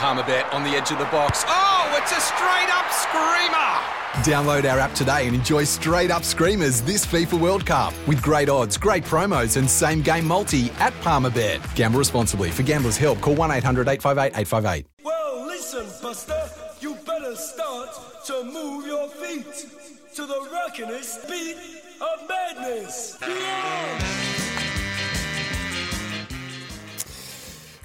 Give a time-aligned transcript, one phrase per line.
[0.00, 1.44] Palmerbet on the edge of the box.
[1.46, 3.76] Oh, it's a straight up screamer!
[4.24, 8.48] Download our app today and enjoy straight up screamers this FIFA World Cup with great
[8.48, 11.60] odds, great promos, and same game multi at Palmerbet.
[11.74, 12.50] Gamble responsibly.
[12.50, 14.86] For gamblers' help, call 1 800 858 858.
[15.04, 16.48] Well, listen, Buster,
[16.80, 17.90] you better start
[18.24, 19.66] to move your feet
[20.14, 21.58] to the rockin'est beat
[22.00, 23.18] of madness.
[23.20, 24.29] Yeah!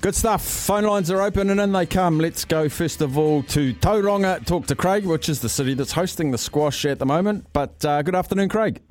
[0.05, 0.45] Good stuff.
[0.45, 2.19] Phone lines are open and in they come.
[2.19, 5.93] Let's go first of all to Tauranga, talk to Craig, which is the city that's
[5.93, 7.47] hosting the squash at the moment.
[7.53, 8.83] But uh, good afternoon, Craig.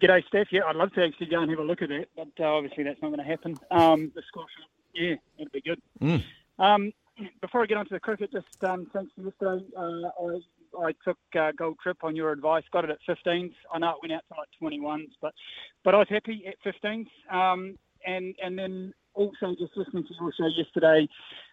[0.00, 0.46] G'day, Steph.
[0.52, 2.84] Yeah, I'd love to actually go and have a look at that, but uh, obviously
[2.84, 3.58] that's not going to happen.
[3.72, 4.48] Um, the squash,
[4.94, 5.82] yeah, it'd be good.
[6.00, 6.22] Mm.
[6.60, 6.92] Um,
[7.40, 9.66] before I get onto the cricket, just um, thanks for yesterday.
[9.76, 9.82] Uh,
[10.22, 12.62] I, I took uh, gold trip on your advice.
[12.72, 13.54] Got it at 15s.
[13.74, 15.34] I know it went out to like 21s, but
[15.82, 17.08] but I was happy at 15s.
[17.28, 17.76] Um,
[18.06, 21.08] and and then also just listening to your show yesterday,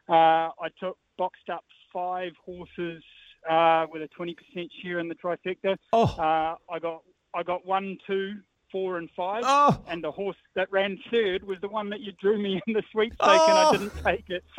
[0.10, 0.14] uh,
[0.62, 3.02] I took boxed up five horses
[3.50, 4.36] uh, with a 20%
[4.82, 5.78] share in the trifecta.
[5.92, 6.04] Oh.
[6.18, 7.02] Uh, I got
[7.36, 8.36] I got one, two,
[8.72, 9.82] four, and five, Oh.
[9.88, 12.84] and the horse that ran third was the one that you drew me in the
[12.92, 13.72] sweepstake, and I Oh.
[13.72, 14.44] didn't take it.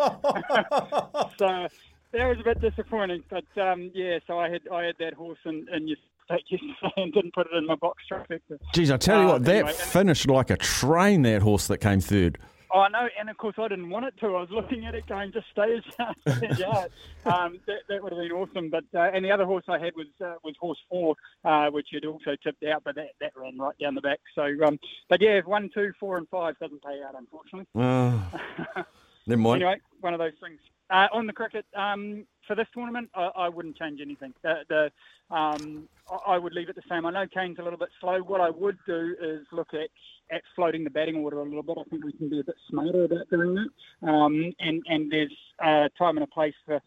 [1.38, 1.68] so
[2.12, 3.22] that was a bit disappointing.
[3.30, 5.96] But um, yeah, so I had I had that horse in, in your
[6.96, 8.58] and didn't put it in my box trifecta.
[8.72, 11.78] Geez, I tell you Uh, what, that anyway, finished like a train, that horse that
[11.78, 12.38] came third.
[12.76, 14.26] Oh no, and of course I didn't want it to.
[14.26, 16.86] I was looking at it going, just stay as yeah.
[17.24, 18.68] Um, that, that would have been awesome.
[18.68, 21.86] But uh, and the other horse I had was uh, was horse four, uh, which
[21.92, 24.18] had also tipped out, but that, that ran right down the back.
[24.34, 27.66] So, um, but yeah, one, two, four, and five doesn't pay out, unfortunately.
[27.76, 28.30] Oh,
[29.26, 29.62] never mind.
[29.62, 30.58] Anyway, one of those things.
[30.90, 34.34] Uh, on the cricket, um, for this tournament, I, I wouldn't change anything.
[34.42, 37.06] The, the, um, I, I would leave it the same.
[37.06, 38.18] I know Kane's a little bit slow.
[38.20, 39.88] What I would do is look at,
[40.30, 41.78] at floating the batting order a little bit.
[41.80, 44.08] I think we can be a bit smarter about doing that.
[44.08, 46.80] Um, and, and there's a time and a place for,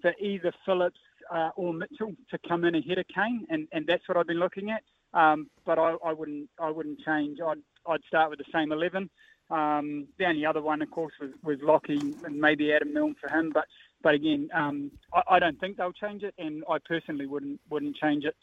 [0.00, 0.98] for either Phillips
[1.30, 4.40] uh, or Mitchell to come in ahead of Kane, and, and that's what I've been
[4.40, 4.82] looking at.
[5.14, 7.38] Um, but I, I wouldn't I wouldn't change.
[7.46, 9.10] I'd I'd start with the same eleven.
[9.50, 13.28] Um, the only other one, of course, was, was Lockie and maybe Adam Milne for
[13.28, 13.50] him.
[13.52, 13.64] But
[14.02, 17.96] but again, um, I, I don't think they'll change it, and I personally wouldn't wouldn't
[17.96, 18.34] change it.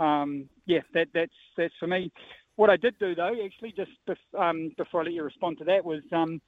[0.00, 2.10] Um, yeah, that that's that's for me.
[2.56, 5.64] What I did do though, actually, just bef- um, before I let you respond to
[5.64, 6.40] that, was um,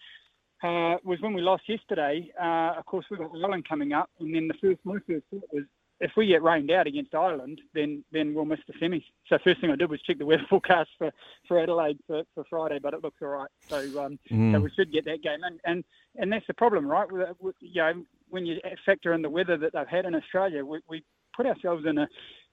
[0.62, 2.30] uh, was when we lost yesterday.
[2.40, 5.48] Uh, of course, we've got Ireland coming up, and then the first my first thought
[5.52, 5.64] was
[6.00, 9.04] if we get rained out against Ireland, then then we'll miss the semi.
[9.28, 11.10] So first thing I did was check the weather forecast for,
[11.48, 13.50] for Adelaide for, for Friday, but it looks all right.
[13.70, 15.84] So um, so we should get that game, and and
[16.16, 17.10] and that's the problem, right?
[17.10, 20.64] With, with, you know, when you factor in the weather that they've had in Australia,
[20.64, 21.04] we, we
[21.36, 22.08] put ourselves in a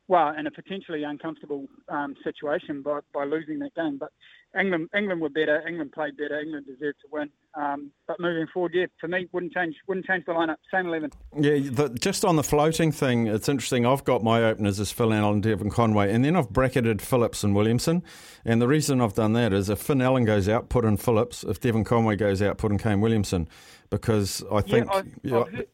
[0.08, 3.98] well, in a potentially uncomfortable um, situation by, by losing that game.
[3.98, 4.12] But
[4.60, 5.66] England, England were better.
[5.68, 6.40] England played better.
[6.40, 7.30] England deserved to win.
[7.56, 9.76] Um, but moving forward, yeah, for me, wouldn't change.
[9.88, 10.58] Wouldn't change the lineup.
[10.72, 11.12] Same eleven.
[11.40, 13.86] Yeah, the, just on the floating thing, it's interesting.
[13.86, 17.56] I've got my openers as Finn Allen, Devon Conway, and then I've bracketed Phillips and
[17.56, 18.04] Williamson.
[18.46, 21.44] And the reason I've done that is if Finn Allen goes out, put in Phillips.
[21.44, 23.48] If Devon Conway goes out, put in Kane Williamson.
[23.90, 24.90] Because I think.
[24.92, 25.68] I've- yeah, I've heard-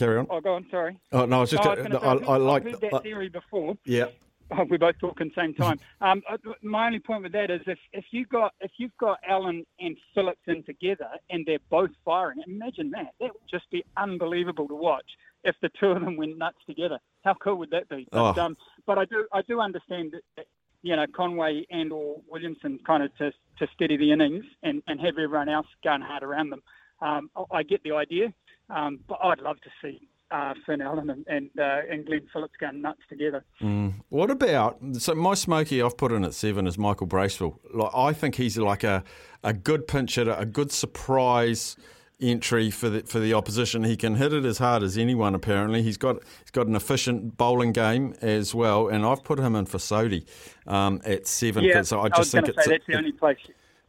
[0.00, 0.26] carry on.
[0.30, 0.66] Oh, go on.
[0.70, 0.98] Sorry.
[1.12, 1.64] Oh, no, I was just.
[1.64, 2.64] Oh, I, was say, I, I I've like.
[2.64, 3.76] heard that theory before.
[3.84, 4.06] yeah.
[4.52, 5.78] Oh, we both talk at the same time.
[6.00, 9.18] Um, uh, my only point with that is if, if you got if you've got
[9.28, 13.12] Allen and Phillips in together and they're both firing, imagine that.
[13.20, 15.04] That would just be unbelievable to watch
[15.44, 16.98] if the two of them went nuts together.
[17.24, 18.08] How cool would that be?
[18.10, 18.42] But, Oh.
[18.44, 18.56] um,
[18.86, 20.46] but I do I do understand that, that
[20.82, 23.30] you know Conway and or Williamson kind of to
[23.60, 26.62] to steady the innings and, and have everyone else going hard around them.
[27.02, 28.32] Um, I, I get the idea,
[28.70, 30.08] um, but I'd love to see.
[30.32, 33.44] Uh, Finn Allen and and, uh, and Glenn Phillips going nuts together.
[34.10, 37.58] What about so my smoky I've put in at seven is Michael Bracewell.
[37.74, 39.02] Like I think he's like a,
[39.42, 41.76] a good pinch hitter, a good surprise
[42.20, 43.82] entry for the for the opposition.
[43.82, 45.34] He can hit it as hard as anyone.
[45.34, 48.86] Apparently, he's got he's got an efficient bowling game as well.
[48.86, 50.26] And I've put him in for Sodhi
[50.68, 51.64] um, at seven.
[51.64, 53.38] Yeah, so I I just was think it's a, that's the only place.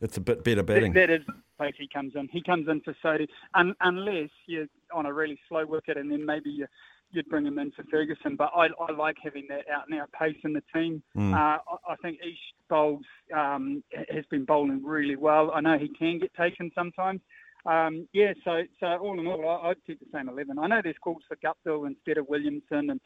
[0.02, 1.22] it's a bit better That, that is
[1.62, 2.28] place he comes in.
[2.32, 6.26] He comes in for Sodhi, un, unless you're on a really slow wicket, and then
[6.26, 6.66] maybe you,
[7.12, 8.36] you'd bring him in for Ferguson.
[8.36, 11.04] But I, I like having that out and out pace in the team.
[11.16, 11.34] Mm.
[11.34, 13.04] Uh, I, I think Ish bowls
[13.36, 13.84] um,
[14.16, 15.52] has been bowling really well.
[15.54, 17.22] I know he can get taken sometimes.
[17.64, 20.58] Um, yeah, so so all in all, I, I'd keep the same eleven.
[20.58, 23.00] I know there's calls for Guptill instead of Williamson and,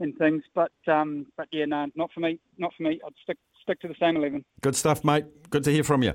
[0.00, 2.38] and things, but um, but yeah, no, not for me.
[2.58, 3.00] Not for me.
[3.06, 4.44] I'd stick stick to the same eleven.
[4.60, 5.24] Good stuff, mate.
[5.48, 6.12] Good to hear from you.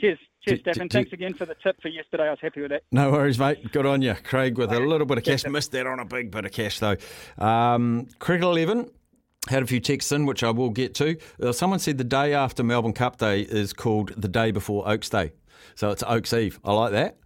[0.00, 0.88] Cheers, cheers, D- Stefan.
[0.88, 2.24] d- Thanks again for the tip for yesterday.
[2.24, 2.82] I was happy with that.
[2.92, 3.70] No worries, mate.
[3.72, 4.58] Good on you, Craig.
[4.58, 6.96] With a little bit of cash, missed that on a big bit of cash though.
[7.38, 8.90] Um, Cricket Eleven
[9.48, 11.16] had a few texts in, which I will get to.
[11.40, 15.08] Uh, someone said the day after Melbourne Cup Day is called the day before Oaks
[15.10, 15.32] Day,
[15.74, 16.58] so it's Oaks Eve.
[16.64, 17.18] I like that.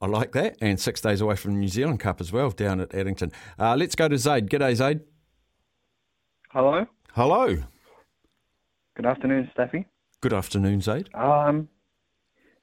[0.00, 0.56] I like that.
[0.60, 3.30] And six days away from the New Zealand Cup as well, down at Addington.
[3.58, 4.50] Uh, let's go to Zaid.
[4.50, 5.00] G'day, Zaid.
[6.50, 6.86] Hello.
[7.14, 7.56] Hello.
[8.96, 9.86] Good afternoon, Staffy.
[10.20, 11.08] Good afternoon, Zaid.
[11.14, 11.68] Um,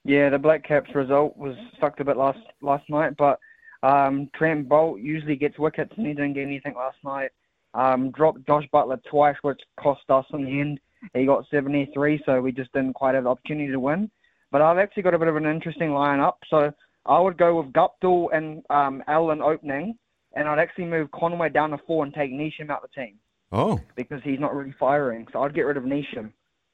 [0.03, 3.39] yeah, the Black Caps result was sucked a bit last last night, but
[3.83, 7.31] um, Trent Boult usually gets wickets, and he didn't get anything last night.
[7.73, 10.79] Um, dropped Jos Buttler twice, which cost us in the end.
[11.13, 14.09] He got 73, so we just didn't quite have the opportunity to win.
[14.51, 16.71] But I've actually got a bit of an interesting lineup, so
[17.05, 19.97] I would go with Guptill and um, Allen opening,
[20.33, 23.15] and I'd actually move Conway down to four and take Neesham out of the team
[23.51, 25.27] Oh, because he's not really firing.
[25.33, 26.31] So I'd get rid of Neesham.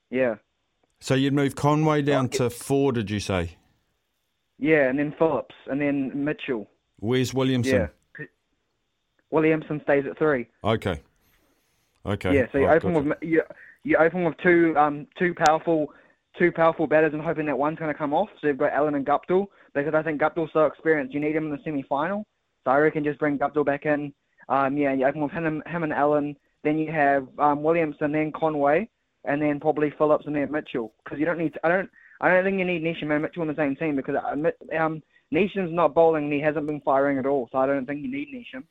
[0.10, 0.36] Yeah.
[1.00, 3.58] So you'd move Conway down to four, did you say?
[4.58, 6.70] Yeah, and then Phillips, and then Mitchell.
[7.00, 7.90] Where's Williamson?
[8.20, 8.26] Yeah.
[9.32, 10.48] Williamson stays at three.
[10.64, 11.02] Okay.
[12.06, 12.36] Okay.
[12.36, 13.44] Yeah, so you I've open got with you,
[13.84, 15.94] you open with two um two powerful
[16.38, 18.30] two powerful batters and hoping that one's going to come off.
[18.42, 21.14] So you've got Allen and Guptill because I think Guptill's so experienced.
[21.14, 22.26] You need him in the semi final.
[22.66, 24.14] So I reckon just bring Guptill back in.
[24.48, 26.36] Um, yeah, you open with him, him and Allen.
[26.64, 28.90] Then you have um, Williamson, then Conway,
[29.26, 30.94] and then probably Phillips and then Mitchell.
[31.04, 31.58] Because you don't need.
[31.64, 31.90] I don't.
[32.22, 35.02] I don't think you need Neesham and Mitchell on the same team because uh, um,
[35.34, 37.48] Neesham's not bowling and he hasn't been firing at all.
[37.52, 38.64] So I don't think you need Neesham.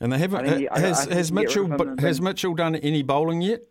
[0.00, 0.48] And they haven't.
[0.48, 3.42] I he- I- has I think has you Mitchell but has Mitchell done any bowling
[3.42, 3.62] yet?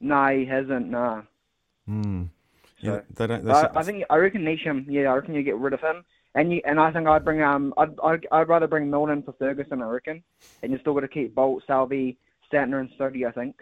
[0.00, 0.88] No, he hasn't.
[0.88, 1.22] Nah.
[2.82, 3.44] Yeah, they don't.
[3.44, 4.86] They, I, I think I reckon Neesham.
[4.88, 6.02] Yeah, I reckon you get rid of him,
[6.34, 9.32] and you and I think I'd bring um I'd I'd, I'd rather bring Milne for
[9.32, 9.82] Ferguson.
[9.82, 10.22] I reckon,
[10.62, 12.16] and you're still got to keep Boult, Salvi,
[12.52, 13.26] Santner, and Sodhi.
[13.26, 13.56] I think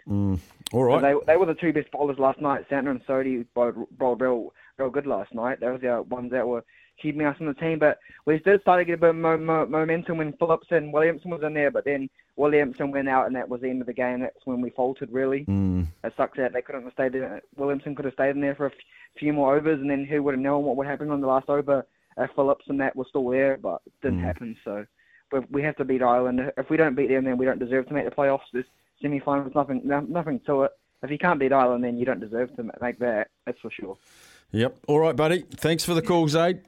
[0.73, 2.67] all So they they were the two best bowlers last night.
[2.69, 5.59] Santner and Sodhi bowled, bowled real real good last night.
[5.59, 6.63] Those are the ones that were
[7.01, 7.79] keeping us in the team.
[7.79, 10.91] But we did start to get a bit of mo- mo- momentum when Phillips and
[10.93, 11.71] Williamson was in there.
[11.71, 14.21] But then Williamson went out, and that was the end of the game.
[14.21, 15.45] That's when we faltered really.
[15.45, 15.87] Mm.
[16.03, 17.41] It sucks that they couldn't have stayed in.
[17.57, 18.75] Williamson could have stayed in there for a f-
[19.17, 21.49] few more overs, and then who would have known what would happen on the last
[21.49, 21.85] over
[22.17, 24.57] if Phillips and that were still there, but it didn't happen.
[24.65, 24.85] So
[25.31, 26.51] we, we have to beat Ireland.
[26.57, 28.41] If we don't beat them, then we don't deserve to make the playoffs.
[28.53, 28.65] This
[29.01, 30.71] semi-finals, nothing, nothing to it.
[31.01, 33.29] If you can't beat Ireland, then you don't deserve to make that.
[33.45, 33.97] That's for sure.
[34.51, 34.77] Yep.
[34.87, 35.45] All right, buddy.
[35.51, 36.61] Thanks for the call, Zaid.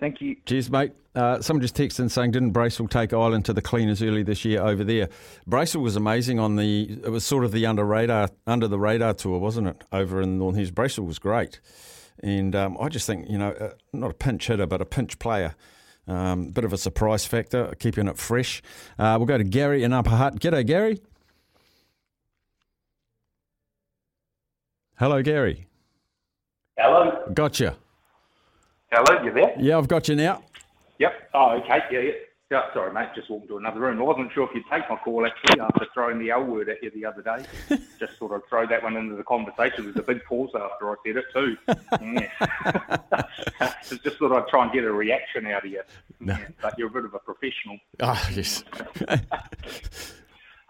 [0.00, 0.36] Thank you.
[0.46, 0.92] Cheers, mate.
[1.14, 4.44] Uh, someone just texted in saying, didn't Bracewell take Ireland to the cleaners early this
[4.44, 5.10] year over there?
[5.46, 6.98] Bracewell was amazing on the.
[7.04, 9.84] It was sort of the under radar, under the radar tour, wasn't it?
[9.92, 11.60] Over in Northern Hills, Bracewell was great,
[12.22, 15.18] and um, I just think you know, uh, not a pinch hitter, but a pinch
[15.18, 15.54] player.
[16.06, 18.62] Um, bit of a surprise factor, keeping it fresh.
[18.98, 20.40] Uh, we'll go to Gary in Upper Hutt.
[20.40, 21.00] G'day, Gary.
[24.98, 25.66] Hello, Gary.
[26.76, 27.30] Hello.
[27.32, 27.76] Gotcha.
[28.92, 29.54] Hello, you there?
[29.58, 30.42] Yeah, I've got you now.
[30.98, 31.30] Yep.
[31.32, 31.78] Oh, okay.
[31.90, 32.12] Yeah, yeah.
[32.50, 33.10] Yeah, sorry, mate.
[33.14, 34.00] Just walked into another room.
[34.00, 36.82] I wasn't sure if you'd take my call actually after throwing the L word at
[36.82, 37.44] you the other day.
[38.00, 39.84] just sort of throw that one into the conversation.
[39.84, 41.56] There's a big pause after I said it too.
[42.02, 43.72] Yeah.
[44.02, 45.82] just thought I'd try and get a reaction out of you.
[46.20, 47.78] Yeah, but you're a bit of a professional.
[48.00, 48.64] Ah, yes.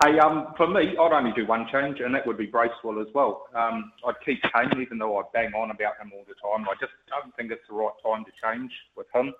[0.02, 3.08] Hey, um, for me, I'd only do one change, and that would be Bracewell as
[3.14, 3.48] well.
[3.54, 6.66] Um, I'd keep Kane, even though I bang on about him all the time.
[6.66, 9.34] I just don't think it's the right time to change with him.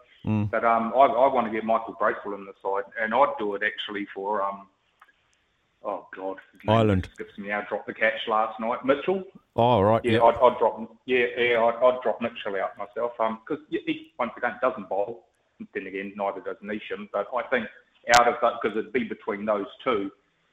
[0.50, 3.54] But um, I, I want to get Michael Bracewell in the side, and I'd do
[3.54, 4.68] it actually for um,
[5.82, 6.36] oh god,
[6.68, 7.08] Ireland.
[7.14, 7.66] skips me out.
[7.70, 9.24] Dropped the catch last night, Mitchell.
[9.56, 10.04] Oh, right.
[10.04, 10.22] Yeah, Yeah.
[10.24, 10.94] I'd, I'd drop.
[11.06, 13.12] Yeah, yeah, I'd, I'd drop Mitchell out myself.
[13.18, 15.24] Um, because he once again doesn't bowl.
[15.72, 17.08] Then again, neither does Neesham.
[17.14, 17.66] But I think
[18.18, 20.10] out of that, because it'd be between those two,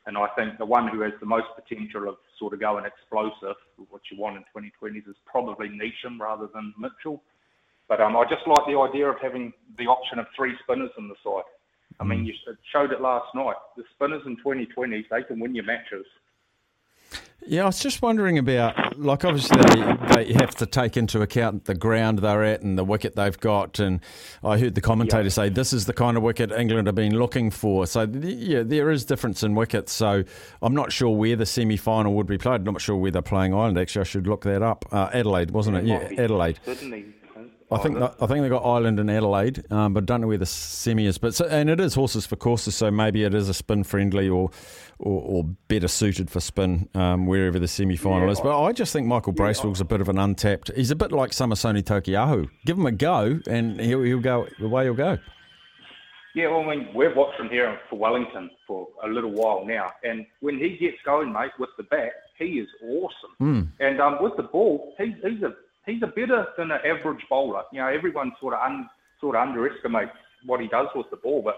[0.07, 3.59] and I think the one who has the most potential of sort of going explosive,
[3.89, 7.21] what you want in 2020s, is probably Neesham rather than Mitchell.
[7.89, 11.09] But um, I just like the idea of having the option of three spinners in
[11.09, 11.43] the side.
[11.99, 12.33] I mean, you
[12.71, 13.55] showed it last night.
[13.75, 16.05] The spinners in 2020s, they can win your matches.
[17.49, 19.57] Yeah, I was just wondering about, like, obviously
[20.13, 23.79] they have to take into account the ground they're at and the wicket they've got.
[23.79, 24.01] And
[24.43, 27.49] I heard the commentator say this is the kind of wicket England have been looking
[27.49, 27.87] for.
[27.87, 29.93] So, yeah, there is difference in wickets.
[29.93, 30.25] So
[30.61, 32.67] I'm not sure where the semi final would be played.
[32.67, 33.77] I'm not sure where they're playing Ireland.
[33.77, 34.83] Actually, I should look that up.
[34.91, 35.85] Uh, Adelaide, wasn't it?
[35.85, 36.59] Yeah, Adelaide.
[36.65, 37.05] Sydney.
[37.69, 40.45] I think I think they got Ireland and Adelaide, um, but don't know where the
[40.45, 41.17] semi is.
[41.17, 44.29] But so, and it is horses for courses, so maybe it is a spin friendly
[44.29, 44.51] or
[45.00, 48.39] or, or better suited for spin um, wherever the semi final is.
[48.39, 50.71] But I just think Michael Bracewell's a bit of an untapped.
[50.77, 52.50] He's a bit like Samasoni Tokiahu.
[52.65, 55.17] Give him a go, and he'll, he'll go the way he'll go.
[56.36, 59.91] Yeah, well, I mean, we've watched him here for Wellington for a little while now,
[60.03, 63.74] and when he gets going, mate, with the bat, he is awesome.
[63.79, 65.53] And um, with the ball, he's he's a
[65.88, 67.63] he's a better than an average bowler.
[67.74, 68.88] You know, everyone sort of un,
[69.20, 70.12] sort of underestimates
[70.46, 71.58] what he does with the ball, but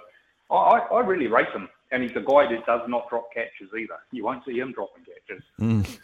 [0.49, 1.67] I, I I really rate him.
[1.91, 3.95] And he's a guy that does not drop catches either.
[4.11, 5.43] You won't see him dropping catches.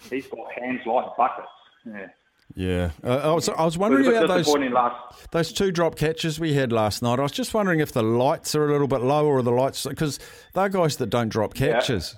[0.10, 1.48] He's got hands like buckets.
[1.86, 2.08] Yeah.
[2.56, 5.32] Yeah, uh, I was I was wondering It was a about those last.
[5.32, 7.20] those two drop catches we had last night.
[7.20, 9.86] I was just wondering if the lights are a little bit lower or the lights
[9.86, 10.20] because
[10.54, 12.14] they're guys that don't drop Yeah.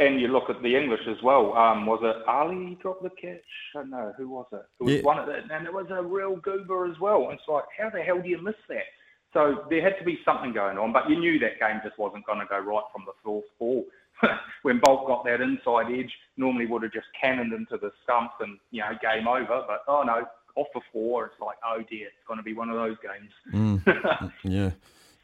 [0.00, 1.54] And you look at the English as well.
[1.54, 3.40] Um, was it Ali dropped the catch?
[3.76, 4.64] I don't know who was it.
[4.80, 5.02] It was Yeah.
[5.02, 7.30] one of the, and it was a real goober as well.
[7.30, 8.84] It's like, how the hell do you miss that?
[9.32, 12.26] So there had to be something going on, but you knew that game just wasn't
[12.26, 13.84] going to go right from the fourth ball.
[14.62, 18.58] when Boult got that inside edge, normally would have just cannoned into the stumps and
[18.70, 19.64] you know game over.
[19.66, 20.24] But oh no,
[20.56, 21.26] off the four.
[21.26, 24.30] It's like, oh dear, it's going to be one of those games.
[24.44, 24.70] Yeah,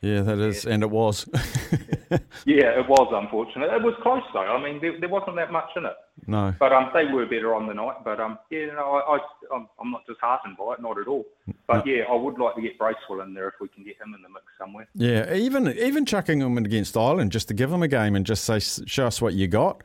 [0.03, 1.29] yeah, that is, and it was.
[2.47, 3.71] yeah, it was unfortunate.
[3.71, 4.41] It was close though.
[4.41, 5.93] I mean, there, there wasn't that much in it.
[6.27, 7.97] no, But um, they were better on the night.
[8.03, 9.19] But um, yeah, no, I, I
[9.55, 11.27] I'm, I'm not disheartened by it, not at all.
[11.67, 14.15] But yeah, I would like to get Bracewell in there if we can get him
[14.15, 14.89] in the mix somewhere.
[14.95, 18.25] yeah, even even chucking them in against Ireland just to give them a game and
[18.25, 19.83] just say, show us what you got.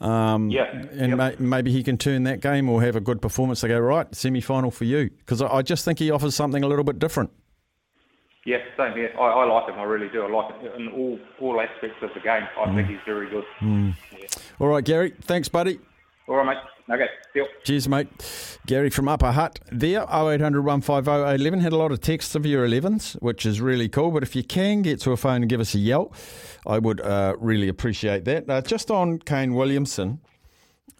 [0.00, 1.40] Um, Yeah, and yep.
[1.40, 3.62] may, maybe he can turn that game or have a good performance.
[3.62, 6.62] They go right semi final for you because I, I just think he offers something
[6.62, 7.30] a little bit different.
[8.46, 9.12] Yeah, same here.
[9.18, 9.78] I, I like him.
[9.78, 10.22] I really do.
[10.22, 12.44] I like him in all all aspects of the game.
[12.58, 13.44] I think he's very good.
[13.60, 14.26] Yeah.
[14.60, 15.80] All right, Gary, thanks, buddy.
[16.28, 16.94] All right, mate.
[16.94, 17.46] Okay, deal.
[17.64, 18.06] Cheers, mate.
[18.66, 21.60] Gary from Upper Hutt there, 0800 150 11.
[21.60, 24.12] Had a lot of texts of your 11s, which is really cool.
[24.12, 26.12] But if you can get to a phone and give us a yell,
[26.64, 28.48] I would uh, really appreciate that.
[28.48, 30.20] Uh, just on Kane Williamson,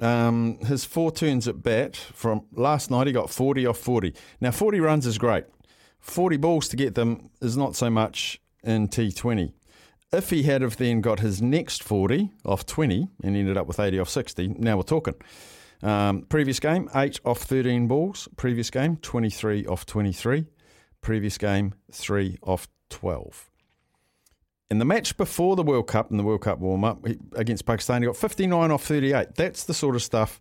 [0.00, 4.12] um, his four turns at bat from last night, he got 40 off 40.
[4.40, 5.44] Now, 40 runs is great.
[6.06, 9.52] 40 balls to get them is not so much in T20.
[10.12, 13.80] If he had have then got his next 40 off 20 and ended up with
[13.80, 15.14] 80 off 60, now we're talking.
[15.82, 18.28] Um, previous game, 8 off 13 balls.
[18.36, 20.46] Previous game, 23 off 23.
[21.02, 23.50] Previous game, 3 off 12.
[24.70, 28.00] In the match before the World Cup and the World Cup warm up against Pakistan,
[28.00, 29.34] he got 59 off 38.
[29.34, 30.40] That's the sort of stuff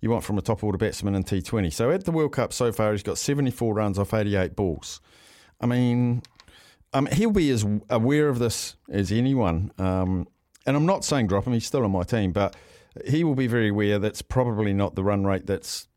[0.00, 1.72] you want from a top order batsman in T20.
[1.72, 5.00] So at the World Cup so far, he's got 74 runs off 88 balls.
[5.60, 6.22] I mean,
[6.92, 9.72] um, he'll be as aware of this as anyone.
[9.78, 10.28] Um,
[10.66, 12.56] and I'm not saying drop him, he's still on my team, but
[13.06, 15.88] he will be very aware that's probably not the run rate that's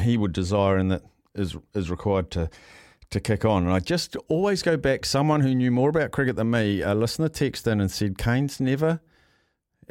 [0.00, 1.02] he would desire and that
[1.34, 2.50] is is required to
[3.10, 3.64] to kick on.
[3.64, 5.04] And I just always go back.
[5.04, 8.60] Someone who knew more about cricket than me, a listener texted in and said Kane's
[8.60, 9.00] never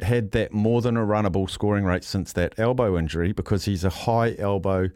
[0.00, 3.90] had that more than a runnable scoring rate since that elbow injury because he's a
[3.90, 4.90] high elbow,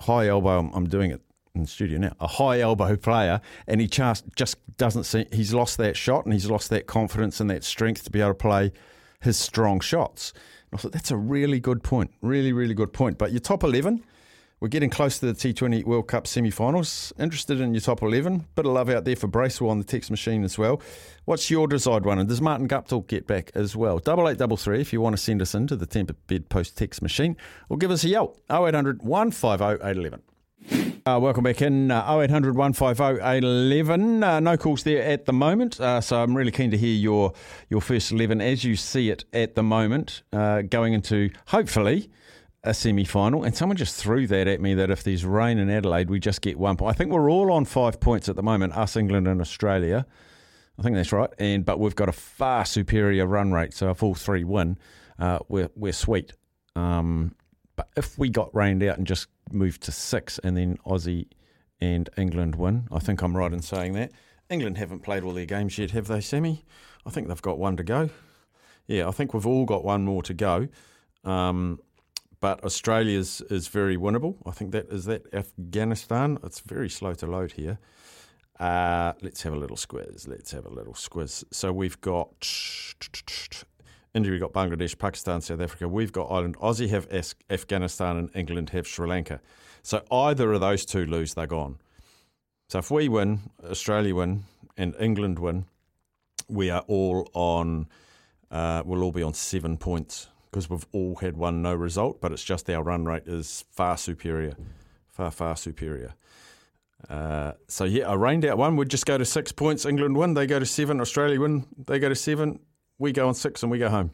[0.00, 0.70] high elbow.
[0.72, 1.20] I'm, doing it
[1.54, 2.12] in the studio now.
[2.20, 5.26] A high elbow player, and he just just doesn't see.
[5.32, 8.30] He's lost that shot, and he's lost that confidence and that strength to be able
[8.30, 8.72] to play
[9.20, 10.32] his strong shots.
[10.70, 12.12] And I thought that's a really good point.
[12.20, 13.18] Really, really good point.
[13.18, 14.04] But your top eleven.
[14.66, 17.12] We're getting close to the T20 World Cup semi-finals.
[17.20, 18.46] Interested in your top 11?
[18.56, 20.82] Bit of love out there for Bracewell on the text machine as well.
[21.24, 22.18] What's your desired one?
[22.18, 24.00] And does Martin Guptill get back as well?
[24.00, 26.76] Double eight double three if you want to send us into the Temper Bed Post
[26.76, 27.36] text machine
[27.68, 28.36] or give us a yell.
[28.50, 30.22] 0800 150 811.
[31.06, 34.24] Uh, welcome back in uh, 0800 150 811.
[34.24, 37.34] Uh, no calls there at the moment, uh, so I'm really keen to hear your
[37.70, 42.10] your first 11 as you see it at the moment, uh, going into hopefully
[42.66, 43.44] a semi final.
[43.44, 46.42] And someone just threw that at me that if there's rain in Adelaide, we just
[46.42, 46.94] get one point.
[46.94, 50.06] I think we're all on five points at the moment, us, England, and Australia.
[50.78, 51.30] I think that's right.
[51.38, 54.78] And but we've got a far superior run rate, so if all three win,
[55.18, 56.32] uh, we're we're sweet.
[56.74, 57.34] Um,
[57.76, 61.28] but if we got rained out and just moved to six, and then Aussie
[61.80, 64.12] and England win, I think I'm right in saying that.
[64.48, 66.64] England haven't played all their games yet, have they, Sammy?
[67.04, 68.10] I think they've got one to go.
[68.86, 70.68] Yeah, I think we've all got one more to go.
[71.24, 71.80] Um,
[72.40, 74.36] but Australia's is very winnable.
[74.46, 76.38] I think that is that Afghanistan.
[76.44, 77.78] It's very slow to load here.
[78.58, 80.26] Uh, let's have a little squiz.
[80.26, 81.44] Let's have a little squiz.
[81.50, 82.46] So we've got
[84.14, 85.88] India, we've got Bangladesh, Pakistan, South Africa.
[85.88, 86.56] We've got Ireland.
[86.58, 87.06] Aussie have
[87.50, 89.40] Afghanistan, and England have Sri Lanka.
[89.82, 91.78] So either of those two lose, they're gone.
[92.68, 94.44] So if we win, Australia win,
[94.76, 95.66] and England win,
[96.48, 97.88] we are all on.
[98.50, 102.32] Uh, we'll all be on seven points because we've all had one no result, but
[102.32, 104.56] it's just our run rate is far superior,
[105.08, 106.14] far far superior.
[107.08, 109.84] Uh, so yeah, a rained out one would just go to six points.
[109.84, 111.00] England win, they go to seven.
[111.00, 112.58] Australia win, they go to seven.
[112.98, 114.12] We go on six and we go home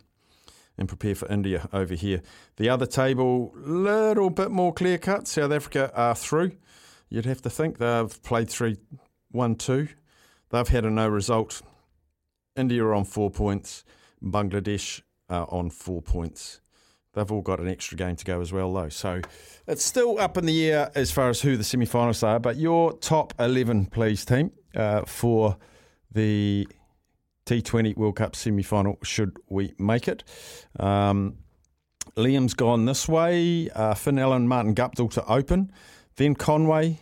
[0.77, 2.23] and prepare for India over here.
[2.57, 5.29] The other table, little bit more clear cut.
[5.29, 6.53] South Africa are through.
[7.09, 8.79] You'd have to think they've played three,
[9.31, 9.89] one, two.
[10.51, 11.63] They've had a no result.
[12.57, 13.85] India are on four points.
[14.23, 16.61] Bangladesh are on four points.
[17.15, 18.89] They've all got an extra game to go as well, though.
[18.89, 19.21] So
[19.67, 22.39] it's still up in the air as far as who the semi finalists are.
[22.39, 25.59] But your top 11, please, team, uh, for
[26.11, 26.67] the
[27.47, 30.25] T20 World Cup semi final, should we make it.
[30.79, 31.39] Um,
[32.17, 33.69] Liam's gone this way.
[33.71, 35.71] Uh, Finn Allen, Martin Guptill to open.
[36.17, 36.99] Then Conway.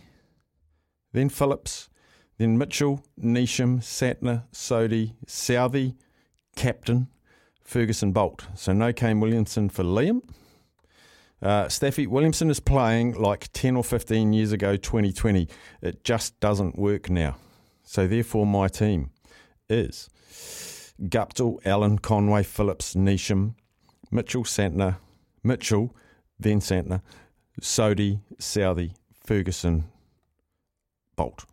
[1.13, 1.89] Then Phillips.
[2.37, 5.95] Then Mitchell, Neesham, Santner, Sodhi, Southee,
[6.55, 7.07] Captain,
[7.63, 8.41] Ferguson, Boult.
[8.55, 10.21] So no Kane Williamson for Liam.
[11.41, 15.47] Uh, Staffy Williamson is playing like 10 or 15 years ago, 2020.
[15.81, 17.37] It just doesn't work now.
[17.83, 19.09] So therefore, my team
[19.67, 20.09] is
[21.01, 23.55] Guptill, Allen, Conway, Phillips, Neesham,
[24.11, 24.97] Mitchell, Santner,
[25.43, 25.95] Mitchell,
[26.39, 27.01] then Santner,
[27.59, 29.85] Sodhi, Southee, Ferguson,
[31.17, 31.45] Boult.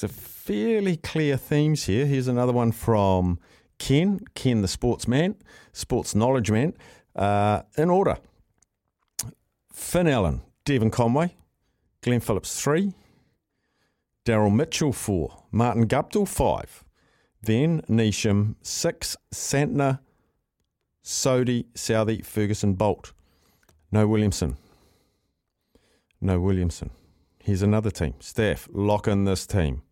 [0.00, 2.06] A fairly clear themes here.
[2.06, 3.40] Here's another one from
[3.78, 5.36] Ken, Ken the sportsman,
[5.72, 6.74] sports knowledge man.
[7.14, 8.16] Uh, in order
[9.72, 11.34] Finn Allen, Devon Conway,
[12.02, 12.92] Glenn Phillips, three,
[14.24, 16.84] Daryl Mitchell, four, Martin Guptill, five,
[17.42, 20.00] then Neesham, six, Santner,
[21.02, 23.12] Sodhi, Southee, Ferguson, Boult.
[23.90, 24.56] No Williamson.
[26.20, 26.90] No Williamson.
[27.42, 28.14] Here's another team.
[28.20, 29.82] Staff, lock in this team.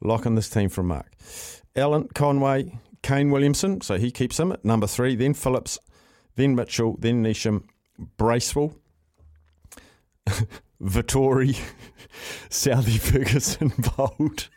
[0.00, 1.12] Lock in this team from Mark.
[1.74, 5.14] Allen, Conway, Kane Williamson, so he keeps him at number three.
[5.14, 5.78] Then Phillips,
[6.36, 7.64] then Mitchell, then Neesham,
[8.16, 8.74] Bracewell,
[10.82, 11.60] Vettori,
[12.48, 14.48] Southee Ferguson Boult,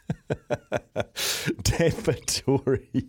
[1.61, 3.05] Dan Vettori.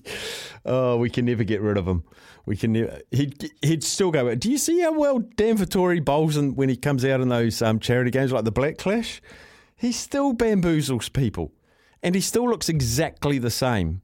[0.67, 2.03] Oh, we can never get rid of him.
[2.45, 3.01] We can never.
[3.13, 4.35] He'd he'd still go.
[4.35, 7.63] Do you see how well Dan Vettori bowls in, when he comes out in those
[7.63, 9.23] um, charity games like the Black Clash?
[9.77, 11.53] He still bamboozles people,
[12.03, 14.03] and he still looks exactly the same.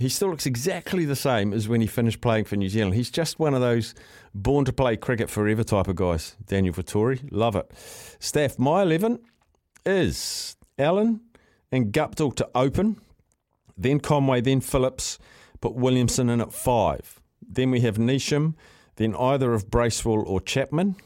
[0.00, 2.94] He still looks exactly the same as when he finished playing for New Zealand.
[2.94, 3.94] He's just one of those
[4.34, 6.38] born to play cricket forever type of guys.
[6.46, 7.70] Daniel Vettori, love it.
[8.18, 9.18] Staff, my 11
[9.84, 11.20] is Allen
[11.70, 12.98] and Guptill to open,
[13.76, 15.18] then Conway, then Phillips,
[15.60, 17.20] put Williamson in at five.
[17.46, 18.54] Then we have Neesham,
[18.96, 20.96] then either of Bracewell or Chapman,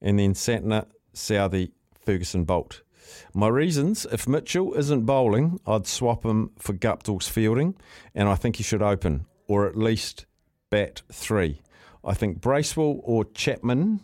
[0.00, 2.82] and then Santner, Southee, Ferguson, Boult.
[3.32, 7.74] My reasons if Mitchell isn't bowling, I'd swap him for Guptill's fielding,
[8.14, 10.26] and I think he should open, or at least
[10.70, 11.60] bat three.
[12.04, 14.00] I think Bracewell or Chapman.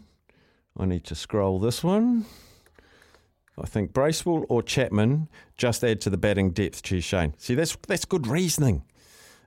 [0.77, 2.27] I need to scroll this one.
[3.59, 7.35] I think Bracewell or Chapman just add to the batting depth, Cheers Shane.
[7.37, 8.85] See, that's that's good reasoning.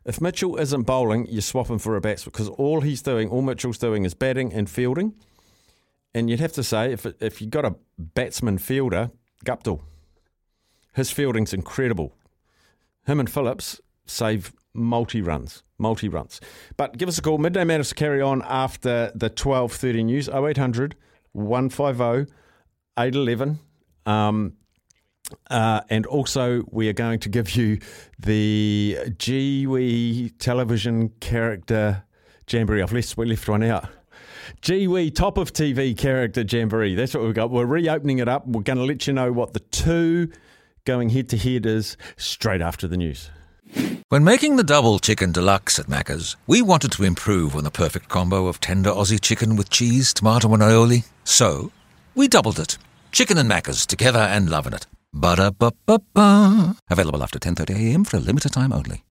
[0.06, 3.42] If Mitchell isn't bowling, you swap him for a batsman because all he's doing, all
[3.42, 5.14] Mitchell's doing is batting and fielding.
[6.14, 9.12] And you'd have to say, if if you got a batsman fielder,
[9.44, 9.82] Guptill,
[10.94, 12.14] his fielding's incredible.
[13.06, 16.40] Him and Phillips save multi runs, multi runs.
[16.78, 17.38] But give us a call.
[17.38, 20.30] Midday Madness to carry on after the twelve thirty news.
[20.30, 20.96] 0800
[21.34, 22.32] 150
[22.98, 23.60] 811.
[24.06, 24.54] Um,
[25.50, 27.80] uh, and also, we are going to give you
[28.20, 32.04] the Kiwi television character
[32.50, 32.82] jamboree.
[32.82, 33.88] I've left, we left one out.
[34.62, 36.96] Kiwi top of TV character jamboree.
[36.96, 37.52] That's what we've got.
[37.52, 38.48] We're reopening it up.
[38.48, 40.32] We're going to let you know what the two
[40.86, 43.30] going head to head is straight after the news.
[44.10, 48.10] When making the double chicken deluxe at Macca's, we wanted to improve on the perfect
[48.10, 51.06] combo of tender Aussie chicken with cheese, tomato, and aioli.
[51.24, 51.72] So,
[52.14, 52.78] we doubled it.
[53.12, 54.86] Chicken and Macca's together and loving it.
[55.14, 56.76] Ba-da-ba-ba-ba.
[56.90, 59.04] Available after 10.30am for a limited time only.